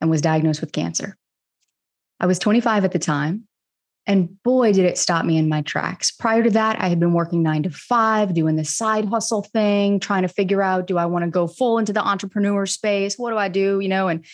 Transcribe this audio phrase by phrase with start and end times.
[0.00, 1.16] and was diagnosed with cancer.
[2.20, 3.47] I was 25 at the time.
[4.06, 6.10] And boy, did it stop me in my tracks.
[6.10, 10.00] Prior to that, I had been working nine to five, doing the side hustle thing,
[10.00, 13.18] trying to figure out do I want to go full into the entrepreneur space?
[13.18, 13.80] What do I do?
[13.80, 14.24] You know, and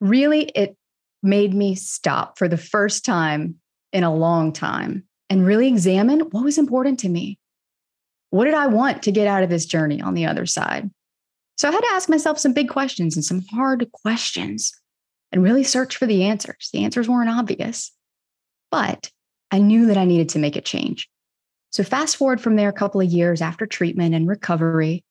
[0.00, 0.76] really it
[1.22, 3.56] made me stop for the first time
[3.92, 7.38] in a long time and really examine what was important to me.
[8.30, 10.90] What did I want to get out of this journey on the other side?
[11.58, 14.72] So I had to ask myself some big questions and some hard questions
[15.30, 16.70] and really search for the answers.
[16.72, 17.92] The answers weren't obvious,
[18.70, 19.10] but
[19.50, 21.08] I knew that I needed to make a change.
[21.70, 25.04] So fast forward from there a couple of years after treatment and recovery,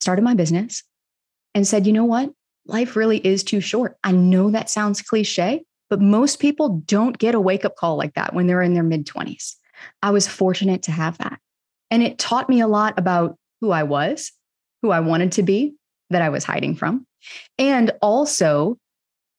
[0.00, 0.82] started my business
[1.54, 2.30] and said, you know what?
[2.66, 3.96] Life really is too short.
[4.04, 8.14] I know that sounds cliche, but most people don't get a wake up call like
[8.14, 9.54] that when they're in their mid 20s.
[10.02, 11.40] I was fortunate to have that.
[11.90, 14.32] And it taught me a lot about who I was,
[14.82, 15.74] who I wanted to be,
[16.10, 17.06] that I was hiding from,
[17.58, 18.78] and also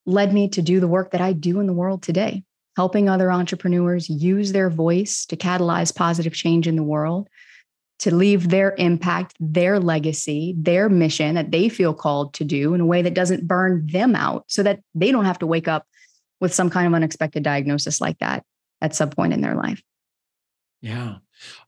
[0.06, 2.44] led me to do the work that I do in the world today,
[2.76, 7.30] helping other entrepreneurs use their voice to catalyze positive change in the world,
[8.00, 12.82] to leave their impact, their legacy, their mission that they feel called to do in
[12.82, 15.88] a way that doesn't burn them out so that they don't have to wake up
[16.42, 18.44] with some kind of unexpected diagnosis like that
[18.82, 19.82] at some point in their life.
[20.82, 21.16] Yeah.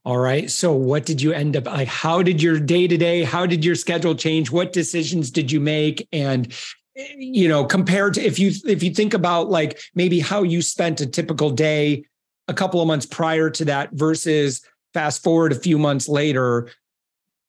[0.04, 0.50] All right.
[0.50, 1.88] So what did you end up like?
[1.88, 4.50] How did your day to day, how did your schedule change?
[4.50, 6.06] What decisions did you make?
[6.12, 6.52] And
[7.16, 11.00] you know, compared to if you if you think about like maybe how you spent
[11.00, 12.04] a typical day
[12.48, 14.62] a couple of months prior to that versus
[14.94, 16.70] fast forward a few months later,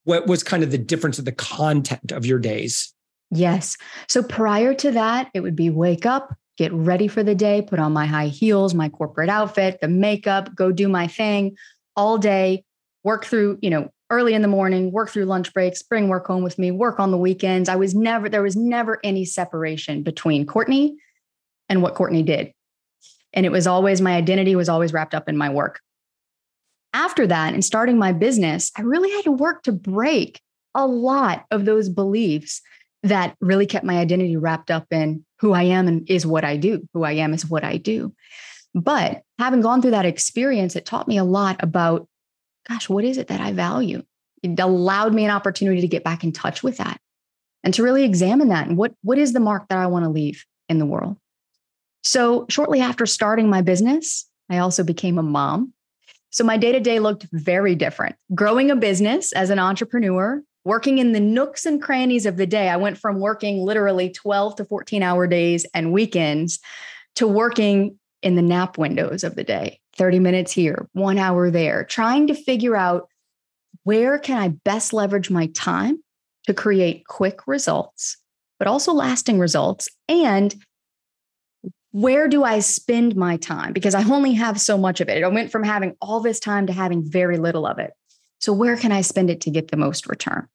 [0.03, 2.93] what was kind of the difference of the content of your days?
[3.31, 3.77] Yes.
[4.07, 7.79] So prior to that, it would be wake up, get ready for the day, put
[7.79, 11.55] on my high heels, my corporate outfit, the makeup, go do my thing
[11.95, 12.63] all day,
[13.03, 16.43] work through, you know, early in the morning, work through lunch breaks, bring work home
[16.43, 17.69] with me, work on the weekends.
[17.69, 20.97] I was never, there was never any separation between Courtney
[21.67, 22.51] and what Courtney did.
[23.33, 25.81] And it was always, my identity was always wrapped up in my work.
[26.93, 30.41] After that, and starting my business, I really had to work to break
[30.73, 32.61] a lot of those beliefs
[33.03, 36.57] that really kept my identity wrapped up in who I am and is what I
[36.57, 36.87] do.
[36.93, 38.13] Who I am is what I do.
[38.73, 42.07] But having gone through that experience, it taught me a lot about,
[42.69, 44.03] gosh, what is it that I value?
[44.43, 46.99] It allowed me an opportunity to get back in touch with that
[47.63, 50.09] and to really examine that and what, what is the mark that I want to
[50.09, 51.17] leave in the world.
[52.03, 55.73] So, shortly after starting my business, I also became a mom.
[56.29, 58.15] So, my day to day looked very different.
[58.33, 62.69] Growing a business as an entrepreneur, working in the nooks and crannies of the day.
[62.69, 66.59] I went from working literally 12 to 14 hour days and weekends
[67.15, 71.83] to working in the nap windows of the day 30 minutes here, one hour there,
[71.83, 73.07] trying to figure out
[73.83, 76.01] where can I best leverage my time
[76.47, 78.17] to create quick results
[78.59, 79.87] but also lasting results.
[80.07, 80.53] And
[81.91, 83.73] where do I spend my time?
[83.73, 85.23] Because I only have so much of it.
[85.23, 87.91] I went from having all this time to having very little of it.
[88.39, 90.47] So, where can I spend it to get the most return?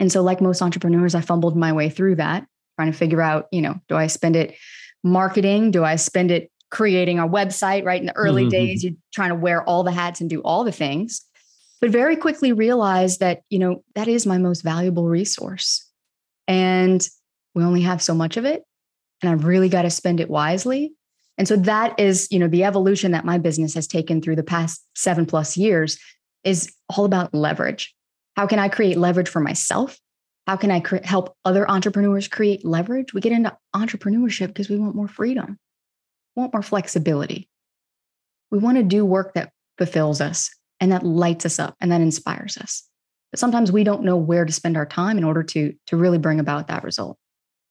[0.00, 2.46] And so, like most entrepreneurs, I fumbled my way through that,
[2.76, 4.56] trying to figure out, you know, do I spend it
[5.04, 5.70] marketing?
[5.70, 7.84] Do I spend it creating a website?
[7.84, 8.50] Right in the early mm-hmm.
[8.50, 11.22] days, you're trying to wear all the hats and do all the things,
[11.80, 15.86] but very quickly realized that, you know, that is my most valuable resource.
[16.46, 17.06] And
[17.54, 18.64] we only have so much of it
[19.22, 20.92] and I've really got to spend it wisely.
[21.36, 24.42] And so that is, you know, the evolution that my business has taken through the
[24.42, 25.98] past 7 plus years
[26.44, 27.94] is all about leverage.
[28.36, 29.98] How can I create leverage for myself?
[30.46, 33.12] How can I cre- help other entrepreneurs create leverage?
[33.12, 35.58] We get into entrepreneurship because we want more freedom,
[36.38, 37.48] want more flexibility.
[38.50, 40.50] We want to do work that fulfills us
[40.80, 42.84] and that lights us up and that inspires us.
[43.30, 46.18] But sometimes we don't know where to spend our time in order to, to really
[46.18, 47.18] bring about that result.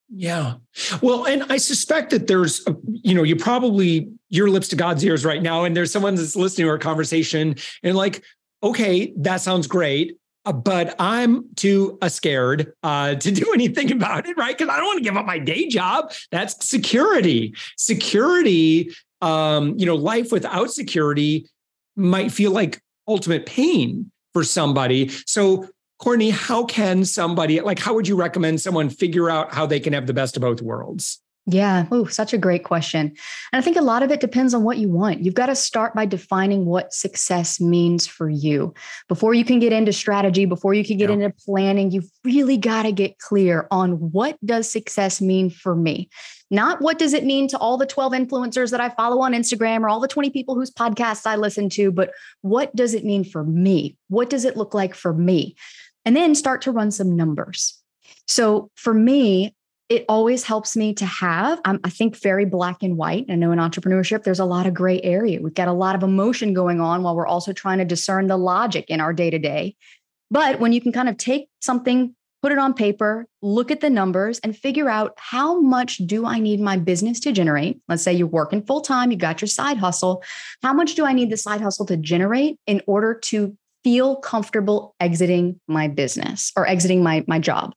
[0.10, 0.56] Yeah.
[1.02, 5.26] Well, and I suspect that there's, you know, you probably, your lips to God's ears
[5.26, 8.24] right now, and there's someone that's listening to our conversation and like,
[8.64, 10.18] okay, that sounds great.
[10.52, 14.58] But I'm too uh, scared uh, to do anything about it, right?
[14.58, 16.12] Because I don't want to give up my day job.
[16.32, 17.54] That's security.
[17.78, 18.92] Security,
[19.22, 21.50] um, you know, life without security
[21.96, 25.10] might feel like ultimate pain for somebody.
[25.26, 25.68] So
[26.00, 29.94] Courtney, how can somebody, like, how would you recommend someone figure out how they can
[29.94, 31.20] have the best of both worlds?
[31.50, 31.86] Yeah.
[31.92, 33.00] Oh, such a great question.
[33.54, 35.22] And I think a lot of it depends on what you want.
[35.22, 38.74] You've got to start by defining what success means for you.
[39.08, 41.16] Before you can get into strategy, before you can get yeah.
[41.16, 46.10] into planning, you've really got to get clear on what does success mean for me?
[46.52, 49.82] Not what does it mean to all the 12 influencers that I follow on Instagram
[49.82, 52.12] or all the 20 people whose podcasts I listen to, but
[52.42, 53.98] what does it mean for me?
[54.10, 55.56] What does it look like for me?
[56.08, 57.78] and then start to run some numbers.
[58.30, 59.54] So for me,
[59.90, 63.26] it always helps me to have, I'm, I think, very black and white.
[63.30, 65.42] I know in entrepreneurship, there's a lot of gray area.
[65.42, 68.38] We've got a lot of emotion going on while we're also trying to discern the
[68.38, 69.76] logic in our day to day.
[70.30, 73.90] But when you can kind of take something, put it on paper, look at the
[73.90, 77.80] numbers, and figure out how much do I need my business to generate?
[77.88, 80.22] Let's say you're working full time, you got your side hustle.
[80.62, 84.96] How much do I need the side hustle to generate in order to feel comfortable
[85.00, 87.74] exiting my business or exiting my, my job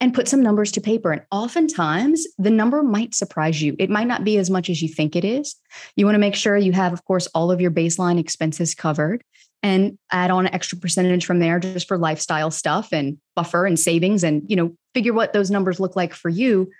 [0.00, 1.10] and put some numbers to paper.
[1.10, 3.74] And oftentimes the number might surprise you.
[3.78, 5.56] It might not be as much as you think it is.
[5.96, 9.24] You want to make sure you have, of course, all of your baseline expenses covered
[9.62, 13.78] and add on an extra percentage from there just for lifestyle stuff and buffer and
[13.78, 16.70] savings and, you know, figure what those numbers look like for you.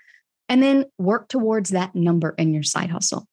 [0.47, 3.27] And then work towards that number in your side hustle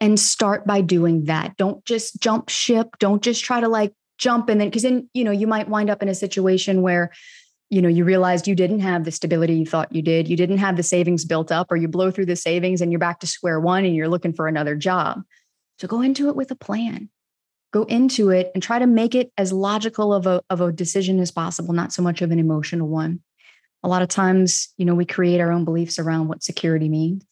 [0.00, 1.56] and start by doing that.
[1.56, 2.88] Don't just jump ship.
[2.98, 5.88] Don't just try to like jump and then, because then, you know, you might wind
[5.88, 7.12] up in a situation where,
[7.70, 10.28] you know, you realized you didn't have the stability you thought you did.
[10.28, 12.98] You didn't have the savings built up, or you blow through the savings and you're
[12.98, 15.22] back to square one and you're looking for another job.
[15.78, 17.08] So go into it with a plan.
[17.72, 21.18] Go into it and try to make it as logical of a, of a decision
[21.18, 23.20] as possible, not so much of an emotional one.
[23.82, 27.24] A lot of times, you know, we create our own beliefs around what security means.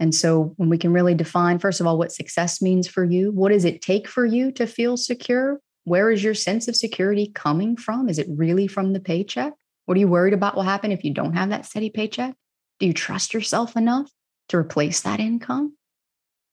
[0.00, 3.30] And so when we can really define, first of all, what success means for you,
[3.32, 5.60] what does it take for you to feel secure?
[5.88, 8.08] Where is your sense of security coming from?
[8.08, 9.54] Is it really from the paycheck?
[9.86, 12.34] What are you worried about will happen if you don't have that steady paycheck?
[12.78, 14.10] Do you trust yourself enough
[14.50, 15.76] to replace that income?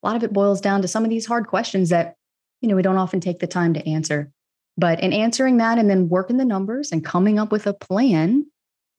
[0.01, 2.15] A lot of it boils down to some of these hard questions that,
[2.61, 4.31] you know, we don't often take the time to answer.
[4.77, 8.45] But in answering that and then working the numbers and coming up with a plan,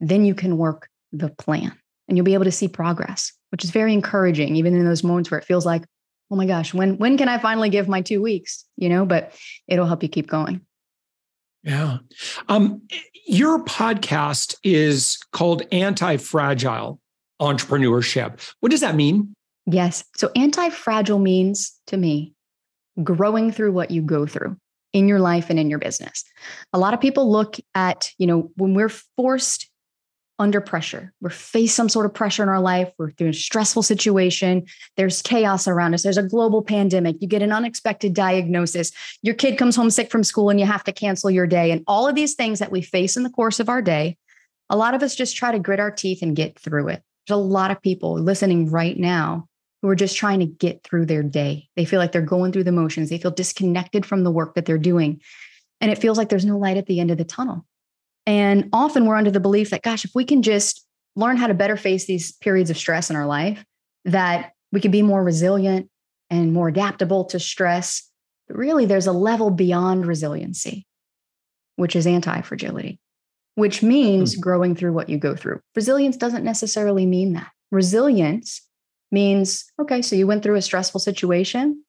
[0.01, 1.73] then you can work the plan
[2.09, 5.31] and you'll be able to see progress which is very encouraging, even in those moments
[5.31, 5.85] where it feels like,
[6.31, 8.65] oh my gosh, when when can I finally give my two weeks?
[8.77, 9.33] You know, but
[9.69, 10.61] it'll help you keep going.
[11.63, 11.99] Yeah.
[12.49, 12.83] Um,
[13.27, 17.01] your podcast is called Anti Fragile
[17.41, 18.41] Entrepreneurship.
[18.61, 19.35] What does that mean?
[19.67, 20.05] Yes.
[20.15, 22.35] So, anti fragile means to me
[23.03, 24.57] growing through what you go through
[24.93, 26.25] in your life and in your business.
[26.73, 29.69] A lot of people look at, you know, when we're forced
[30.39, 31.13] under pressure.
[31.21, 32.93] We're faced some sort of pressure in our life.
[32.99, 34.67] We're through a stressful situation.
[34.97, 36.03] There's chaos around us.
[36.03, 37.17] There's a global pandemic.
[37.21, 38.93] You get an unexpected diagnosis.
[39.23, 41.71] Your kid comes home sick from school and you have to cancel your day.
[41.71, 44.19] And all of these things that we face in the course of our day,
[44.69, 47.03] a lot of us just try to grit our teeth and get through it.
[47.27, 49.49] There's a lot of people listening right now
[49.83, 51.69] who are just trying to get through their day.
[51.77, 53.09] They feel like they're going through the motions.
[53.09, 55.21] They feel disconnected from the work that they're doing.
[55.81, 57.65] And it feels like there's no light at the end of the tunnel.
[58.27, 61.55] And often we're under the belief that, gosh, if we can just learn how to
[61.55, 63.65] better face these periods of stress in our life,
[64.05, 65.89] that we can be more resilient
[66.29, 68.03] and more adaptable to stress.
[68.49, 70.87] But really, there's a level beyond resiliency,
[71.77, 72.99] which is anti fragility.
[73.55, 74.41] which means mm-hmm.
[74.43, 75.61] growing through what you go through.
[75.75, 77.51] Resilience doesn't necessarily mean that.
[77.71, 78.61] Resilience
[79.11, 81.83] means, okay, so you went through a stressful situation.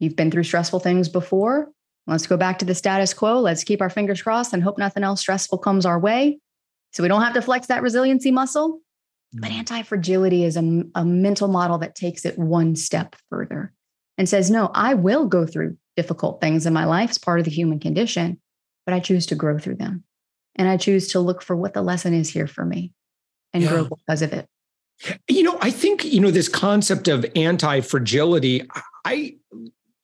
[0.00, 1.70] You've been through stressful things before.
[2.06, 3.40] Let's go back to the status quo.
[3.40, 6.38] Let's keep our fingers crossed and hope nothing else stressful comes our way.
[6.92, 8.80] So we don't have to flex that resiliency muscle.
[9.32, 9.58] But mm.
[9.58, 13.72] anti fragility is a, a mental model that takes it one step further
[14.18, 17.44] and says, no, I will go through difficult things in my life as part of
[17.44, 18.40] the human condition,
[18.84, 20.04] but I choose to grow through them.
[20.56, 22.92] And I choose to look for what the lesson is here for me
[23.54, 23.70] and yeah.
[23.70, 24.46] grow because of it.
[25.28, 28.68] You know, I think, you know, this concept of anti fragility,
[29.04, 29.36] I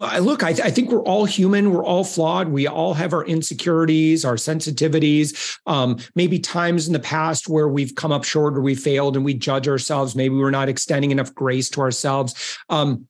[0.01, 1.73] look, I, th- I, think we're all human.
[1.73, 2.49] We're all flawed.
[2.49, 5.59] We all have our insecurities, our sensitivities.
[5.67, 9.25] Um, maybe times in the past where we've come up short or we failed and
[9.25, 10.15] we judge ourselves.
[10.15, 12.59] Maybe we're not extending enough grace to ourselves.
[12.69, 13.09] Um,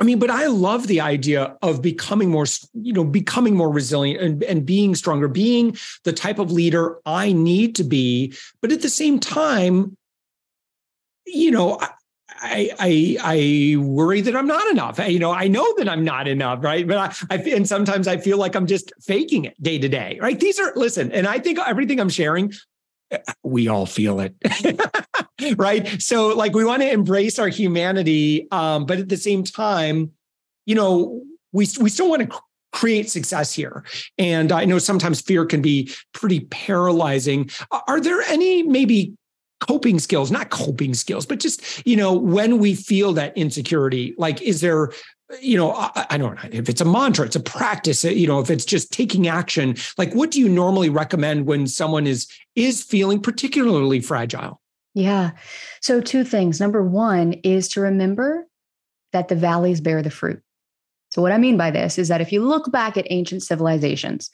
[0.00, 4.22] I mean, but I love the idea of becoming more, you know, becoming more resilient
[4.22, 8.32] and, and being stronger, being the type of leader I need to be.
[8.62, 9.96] But at the same time,
[11.26, 11.80] you know,
[12.40, 14.98] I, I I worry that I'm not enough.
[14.98, 16.86] You know, I know that I'm not enough, right?
[16.86, 16.96] But
[17.30, 20.38] I, I and sometimes I feel like I'm just faking it day to day, right?
[20.38, 22.52] These are listen, and I think everything I'm sharing,
[23.42, 24.34] we all feel it,
[25.56, 26.00] right?
[26.00, 30.12] So like we want to embrace our humanity, um, but at the same time,
[30.66, 32.38] you know, we we still want to
[32.72, 33.84] create success here.
[34.18, 37.50] And I know sometimes fear can be pretty paralyzing.
[37.88, 39.14] Are there any maybe
[39.60, 44.40] coping skills, not coping skills, but just, you know, when we feel that insecurity, like,
[44.42, 44.90] is there,
[45.40, 48.40] you know, I, I, don't know if it's a mantra, it's a practice, you know,
[48.40, 52.82] if it's just taking action, like what do you normally recommend when someone is, is
[52.82, 54.60] feeling particularly fragile?
[54.94, 55.32] Yeah.
[55.80, 56.60] So two things.
[56.60, 58.46] Number one is to remember
[59.12, 60.42] that the valleys bear the fruit.
[61.10, 64.30] So what I mean by this is that if you look back at ancient civilizations,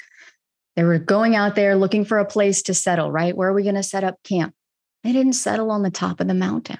[0.76, 3.36] they were going out there looking for a place to settle, right?
[3.36, 4.54] Where are we going to set up camp?
[5.04, 6.78] They didn't settle on the top of the mountain.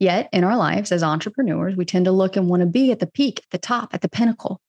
[0.00, 2.98] Yet in our lives as entrepreneurs, we tend to look and want to be at
[2.98, 4.60] the peak, at the top, at the pinnacle,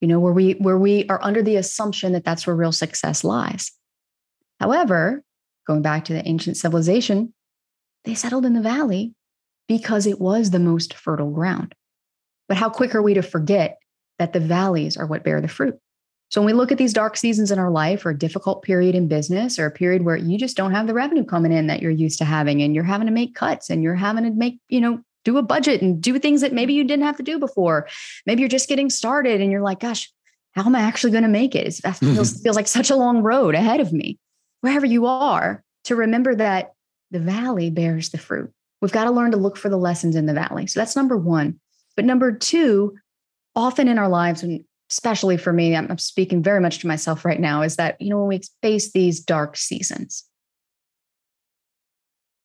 [0.00, 3.22] you know, where we where we are under the assumption that that's where real success
[3.22, 3.72] lies.
[4.58, 5.22] However,
[5.66, 7.34] going back to the ancient civilization,
[8.04, 9.14] they settled in the valley
[9.68, 11.74] because it was the most fertile ground.
[12.48, 13.78] But how quick are we to forget
[14.18, 15.76] that the valleys are what bear the fruit?
[16.30, 18.94] So when we look at these dark seasons in our life or a difficult period
[18.94, 21.82] in business or a period where you just don't have the revenue coming in that
[21.82, 24.60] you're used to having and you're having to make cuts and you're having to make,
[24.68, 27.38] you know, do a budget and do things that maybe you didn't have to do
[27.38, 27.88] before.
[28.26, 30.10] Maybe you're just getting started and you're like, gosh,
[30.52, 31.66] how am I actually going to make it?
[31.66, 32.42] It feels, mm-hmm.
[32.42, 34.18] feels like such a long road ahead of me.
[34.60, 36.74] Wherever you are, to remember that
[37.10, 38.52] the valley bears the fruit.
[38.80, 40.66] We've got to learn to look for the lessons in the valley.
[40.66, 41.58] So that's number one.
[41.96, 42.96] But number two,
[43.56, 47.40] often in our lives, when especially for me, I'm, speaking very much to myself right
[47.40, 50.24] now, is that, you know, when we face these dark seasons,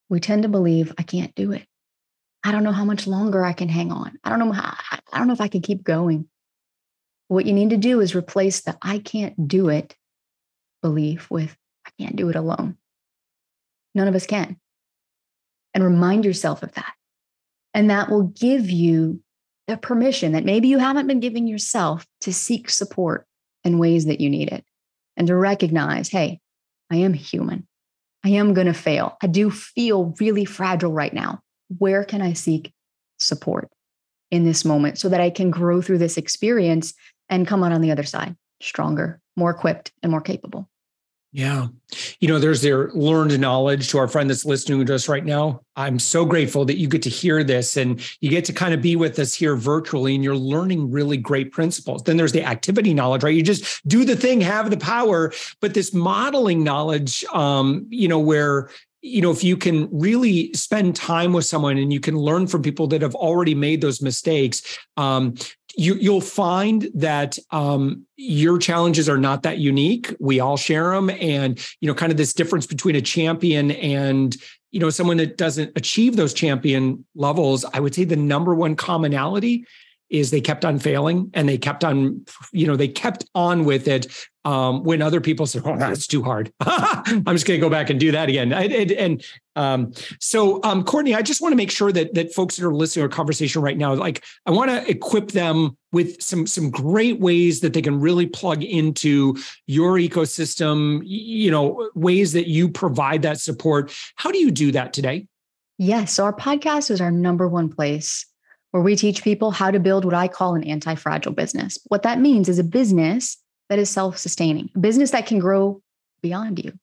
[0.09, 1.65] we tend to believe, I can't do it.
[2.43, 4.19] I don't know how much longer I can hang on.
[4.23, 4.77] I don't know how,
[5.11, 6.27] I don't know if I can keep going.
[7.27, 9.95] What you need to do is replace the I can't do it
[10.83, 12.77] belief with I can't do it alone.
[13.95, 14.57] None of us can.
[15.73, 16.93] And remind yourself of that.
[17.73, 19.21] And that will give you
[19.67, 23.25] the permission that maybe you haven't been giving yourself to seek support
[23.63, 24.63] in ways that you need it
[25.17, 26.39] and to recognize, hey,
[26.91, 27.67] I am human.
[28.24, 29.17] I am going to fail.
[29.22, 31.41] I do feel really fragile right now.
[31.77, 32.74] Where can I seek
[33.17, 33.69] support
[34.31, 36.93] in this moment so that I can grow through this experience
[37.29, 40.69] and come out on the other side stronger, more equipped, and more capable?
[41.36, 41.68] Yeah.
[42.22, 45.60] You know, there's their learned knowledge to our friend that's listening to us right now.
[45.75, 48.82] I'm so grateful that you get to hear this and you get to kind of
[48.82, 52.04] be with us here virtually and you're learning really great principles.
[52.04, 53.36] Then there's the activity knowledge, right?
[53.36, 55.34] You just do the thing, have the power.
[55.60, 58.70] But this modeling knowledge, um, you know, where
[59.01, 62.63] you know if you can really spend time with someone and you can learn from
[62.63, 65.36] people that have already made those mistakes um,
[65.77, 70.13] you, you'll find that um, your challenges are not that unique.
[70.20, 74.36] We all share them, and you know, kind of this difference between a champion and
[74.72, 77.65] you know someone that doesn't achieve those champion levels.
[77.74, 79.65] I would say the number one commonality
[80.09, 83.88] is they kept on failing and they kept on, you know, they kept on with
[83.88, 84.07] it
[84.45, 87.89] um, when other people said, "Oh, that's too hard." I'm just going to go back
[87.89, 88.53] and do that again.
[88.53, 92.55] And, and um, so, um, Courtney, I just want to make sure that that folks
[92.55, 96.21] that are listening to our conversation right now, like, I want to equip them with
[96.21, 99.35] some some great ways that they can really plug into
[99.65, 101.01] your ecosystem.
[101.03, 103.91] You know, ways that you provide that support.
[104.15, 105.25] How do you do that today?
[105.77, 108.27] Yes, so our podcast is our number one place
[108.75, 111.77] where we teach people how to build what I call an anti fragile business.
[111.88, 113.38] What that means is a business
[113.70, 115.82] that is self sustaining, a business that can grow
[116.22, 116.74] beyond you.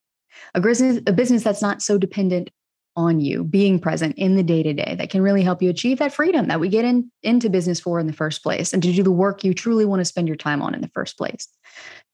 [0.54, 2.48] a business, a business that's not so dependent
[2.96, 5.98] on you being present in the day to day that can really help you achieve
[5.98, 8.90] that freedom that we get in, into business for in the first place and to
[8.90, 11.46] do the work you truly want to spend your time on in the first place.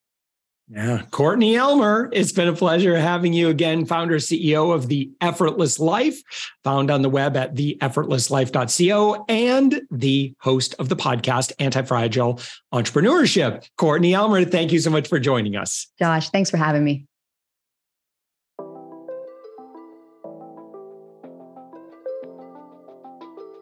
[0.71, 1.03] Yeah.
[1.11, 6.21] Courtney Elmer, it's been a pleasure having you again, founder CEO of The Effortless Life,
[6.63, 12.41] found on the web at theeffortlesslife.co, and the host of the podcast, Anti Fragile
[12.73, 13.67] Entrepreneurship.
[13.79, 15.87] Courtney Elmer, thank you so much for joining us.
[15.99, 17.08] Josh, thanks for having me.